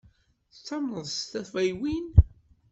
Tattamneḍ 0.53 1.05
s 1.17 1.19
tafeywin? 1.31 2.05